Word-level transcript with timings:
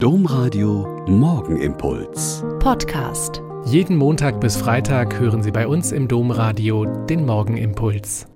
Domradio 0.00 1.04
Morgenimpuls. 1.08 2.44
Podcast. 2.60 3.42
Jeden 3.66 3.96
Montag 3.96 4.40
bis 4.40 4.56
Freitag 4.56 5.18
hören 5.18 5.42
Sie 5.42 5.50
bei 5.50 5.66
uns 5.66 5.90
im 5.90 6.06
Domradio 6.06 6.84
den 7.06 7.26
Morgenimpuls. 7.26 8.28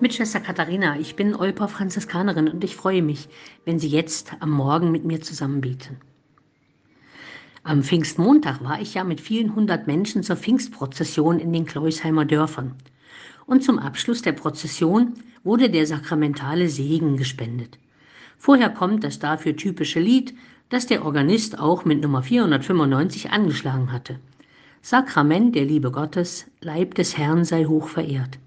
Mit 0.00 0.14
Schwester 0.14 0.38
Katharina, 0.38 0.96
ich 1.00 1.16
bin 1.16 1.34
Olper 1.34 1.66
Franziskanerin 1.66 2.46
und 2.46 2.62
ich 2.62 2.76
freue 2.76 3.02
mich, 3.02 3.28
wenn 3.64 3.80
Sie 3.80 3.88
jetzt 3.88 4.34
am 4.38 4.52
Morgen 4.52 4.92
mit 4.92 5.04
mir 5.04 5.20
zusammenbeten. 5.20 5.96
Am 7.64 7.82
Pfingstmontag 7.82 8.62
war 8.62 8.80
ich 8.80 8.94
ja 8.94 9.02
mit 9.02 9.20
vielen 9.20 9.56
hundert 9.56 9.88
Menschen 9.88 10.22
zur 10.22 10.36
Pfingstprozession 10.36 11.40
in 11.40 11.52
den 11.52 11.66
Kleusheimer 11.66 12.24
Dörfern. 12.24 12.76
Und 13.46 13.64
zum 13.64 13.80
Abschluss 13.80 14.22
der 14.22 14.30
Prozession 14.30 15.14
wurde 15.42 15.70
der 15.70 15.88
sakramentale 15.88 16.68
Segen 16.68 17.16
gespendet. 17.16 17.80
Vorher 18.40 18.70
kommt 18.70 19.02
das 19.02 19.18
dafür 19.18 19.56
typische 19.56 19.98
Lied, 19.98 20.34
das 20.70 20.86
der 20.86 21.04
Organist 21.04 21.58
auch 21.58 21.84
mit 21.84 22.02
Nummer 22.02 22.22
495 22.22 23.30
angeschlagen 23.30 23.92
hatte. 23.92 24.18
Sakrament 24.82 25.54
der 25.54 25.64
Liebe 25.64 25.90
Gottes, 25.90 26.46
Leib 26.60 26.94
des 26.94 27.16
Herrn 27.16 27.44
sei 27.44 27.64
hoch 27.64 27.88
verehrt. 27.88 28.38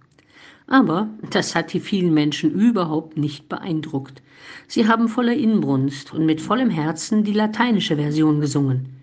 Aber 0.68 1.10
das 1.32 1.56
hat 1.56 1.74
die 1.74 1.80
vielen 1.80 2.14
Menschen 2.14 2.52
überhaupt 2.52 3.18
nicht 3.18 3.50
beeindruckt. 3.50 4.22
Sie 4.68 4.88
haben 4.88 5.10
voller 5.10 5.34
Inbrunst 5.34 6.14
und 6.14 6.26
mit 6.26 6.40
vollem 6.40 6.70
Herzen 6.70 7.24
die 7.24 7.34
lateinische 7.34 7.98
Version 7.98 8.40
gesungen. 8.40 9.02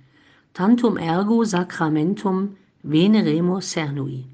Tantum 0.55 0.97
ergo 0.97 1.45
sacramentum 1.45 2.57
veneremus 2.83 3.73
cernui. 3.73 4.25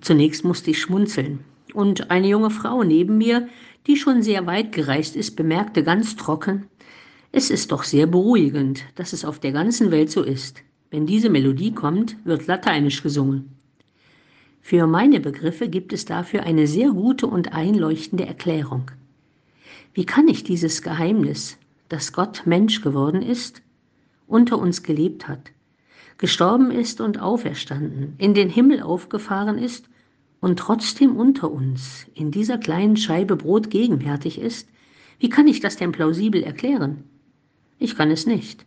Zunächst 0.00 0.44
musste 0.44 0.70
ich 0.72 0.80
schmunzeln. 0.80 1.40
Und 1.72 2.10
eine 2.10 2.28
junge 2.28 2.50
Frau 2.50 2.82
neben 2.82 3.16
mir, 3.18 3.48
die 3.86 3.96
schon 3.96 4.22
sehr 4.22 4.46
weit 4.46 4.72
gereist 4.72 5.16
ist, 5.16 5.36
bemerkte 5.36 5.82
ganz 5.84 6.16
trocken, 6.16 6.66
es 7.36 7.50
ist 7.50 7.72
doch 7.72 7.82
sehr 7.82 8.06
beruhigend, 8.06 8.84
dass 8.94 9.12
es 9.12 9.24
auf 9.24 9.40
der 9.40 9.50
ganzen 9.50 9.90
Welt 9.90 10.08
so 10.08 10.22
ist. 10.22 10.62
Wenn 10.92 11.04
diese 11.04 11.30
Melodie 11.30 11.72
kommt, 11.72 12.16
wird 12.24 12.46
lateinisch 12.46 13.02
gesungen. 13.02 13.56
Für 14.60 14.86
meine 14.86 15.18
Begriffe 15.18 15.68
gibt 15.68 15.92
es 15.92 16.04
dafür 16.04 16.44
eine 16.44 16.68
sehr 16.68 16.90
gute 16.90 17.26
und 17.26 17.52
einleuchtende 17.52 18.24
Erklärung. 18.24 18.92
Wie 19.94 20.06
kann 20.06 20.28
ich 20.28 20.44
dieses 20.44 20.80
Geheimnis, 20.80 21.58
dass 21.88 22.12
Gott 22.12 22.42
Mensch 22.46 22.82
geworden 22.82 23.20
ist, 23.20 23.62
unter 24.28 24.56
uns 24.56 24.84
gelebt 24.84 25.26
hat, 25.26 25.50
gestorben 26.18 26.70
ist 26.70 27.00
und 27.00 27.18
auferstanden, 27.20 28.14
in 28.18 28.34
den 28.34 28.48
Himmel 28.48 28.80
aufgefahren 28.80 29.58
ist 29.58 29.88
und 30.38 30.60
trotzdem 30.60 31.16
unter 31.16 31.50
uns 31.50 32.06
in 32.14 32.30
dieser 32.30 32.58
kleinen 32.58 32.96
Scheibe 32.96 33.34
Brot 33.34 33.70
gegenwärtig 33.70 34.38
ist, 34.38 34.68
wie 35.18 35.30
kann 35.30 35.48
ich 35.48 35.58
das 35.58 35.74
denn 35.76 35.90
plausibel 35.90 36.40
erklären? 36.40 37.02
Ich 37.84 37.96
kann 37.96 38.10
es 38.10 38.24
nicht. 38.24 38.64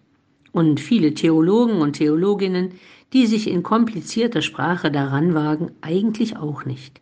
Und 0.51 0.79
viele 0.79 1.15
Theologen 1.15 1.81
und 1.81 1.93
Theologinnen, 1.93 2.73
die 3.13 3.25
sich 3.25 3.49
in 3.49 3.63
komplizierter 3.63 4.43
Sprache 4.43 4.91
daran 4.91 5.33
wagen, 5.33 5.71
eigentlich 5.81 6.37
auch 6.37 6.65
nicht. 6.65 7.01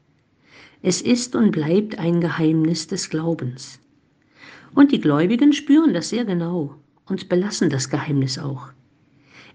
Es 0.82 1.02
ist 1.02 1.36
und 1.36 1.52
bleibt 1.52 2.00
ein 2.00 2.22
Geheimnis 2.22 2.88
des 2.88 3.10
Glaubens. 3.10 3.82
Und 4.74 4.94
die 4.94 5.02
Gläubigen 5.02 5.52
spüren 5.52 5.94
das 5.94 6.08
sehr 6.08 6.24
genau 6.24 6.78
und 7.06 7.28
belassen 7.28 7.70
das 7.70 7.90
Geheimnis 7.90 8.40
auch, 8.40 8.70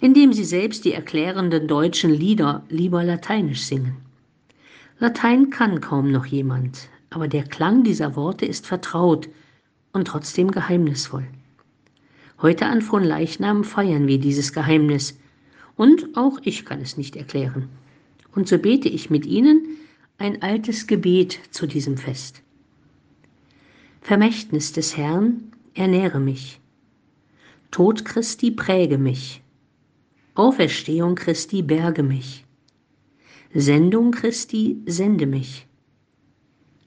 indem 0.02 0.34
sie 0.34 0.44
selbst 0.44 0.84
die 0.84 0.92
erklärenden 0.92 1.66
deutschen 1.66 2.10
Lieder 2.10 2.62
lieber 2.68 3.02
lateinisch 3.02 3.62
singen. 3.62 3.96
Latein 4.98 5.48
kann 5.48 5.80
kaum 5.80 6.12
noch 6.12 6.26
jemand, 6.26 6.90
aber 7.08 7.26
der 7.26 7.44
Klang 7.44 7.84
dieser 7.84 8.16
Worte 8.16 8.44
ist 8.44 8.66
vertraut 8.66 9.30
und 9.94 10.08
trotzdem 10.08 10.50
geheimnisvoll. 10.50 11.26
Heute 12.42 12.64
an 12.64 12.80
Fronleichnam 12.80 13.64
feiern 13.64 14.06
wir 14.06 14.18
dieses 14.18 14.54
Geheimnis. 14.54 15.18
Und 15.76 16.16
auch 16.16 16.38
ich 16.42 16.64
kann 16.64 16.80
es 16.80 16.96
nicht 16.96 17.14
erklären. 17.14 17.68
Und 18.34 18.48
so 18.48 18.56
bete 18.56 18.88
ich 18.88 19.10
mit 19.10 19.26
Ihnen 19.26 19.76
ein 20.16 20.40
altes 20.40 20.86
Gebet 20.86 21.38
zu 21.50 21.66
diesem 21.66 21.98
Fest. 21.98 22.42
Vermächtnis 24.00 24.72
des 24.72 24.96
Herrn, 24.96 25.52
ernähre 25.74 26.18
mich. 26.18 26.60
Tod 27.70 28.06
Christi 28.06 28.50
präge 28.50 28.96
mich. 28.96 29.42
Auferstehung 30.34 31.16
Christi 31.16 31.60
berge 31.60 32.02
mich. 32.02 32.46
Sendung 33.52 34.12
Christi 34.12 34.80
sende 34.86 35.26
mich. 35.26 35.66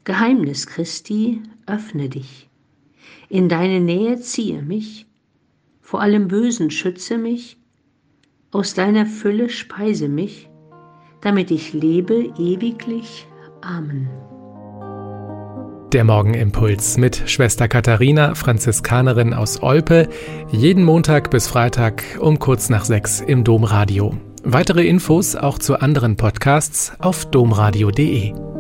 Geheimnis 0.04 0.66
Christi 0.66 1.44
öffne 1.68 2.10
dich. 2.10 2.50
In 3.30 3.50
deine 3.50 3.80
Nähe 3.80 4.20
ziehe 4.20 4.64
mich 4.64 5.06
vor 5.94 6.02
allem 6.02 6.28
Bösen 6.28 6.72
schütze 6.72 7.20
mich, 7.20 7.56
aus 8.50 8.74
deiner 8.74 9.06
Fülle 9.06 9.48
speise 9.48 10.10
mich, 10.10 10.50
damit 11.22 11.52
ich 11.52 11.72
lebe 11.72 12.34
ewiglich. 12.36 13.28
Amen. 13.62 14.10
Der 15.94 16.04
Morgenimpuls 16.04 16.98
mit 16.98 17.22
Schwester 17.30 17.68
Katharina, 17.68 18.34
Franziskanerin 18.34 19.36
aus 19.36 19.62
Olpe, 19.62 20.10
jeden 20.50 20.84
Montag 20.84 21.30
bis 21.30 21.46
Freitag 21.46 22.04
um 22.20 22.40
kurz 22.40 22.70
nach 22.70 22.86
sechs 22.86 23.22
im 23.22 23.44
Domradio. 23.44 24.18
Weitere 24.44 24.88
Infos 24.88 25.36
auch 25.36 25.60
zu 25.60 25.80
anderen 25.80 26.18
Podcasts 26.18 26.92
auf 26.98 27.30
domradio.de. 27.30 28.53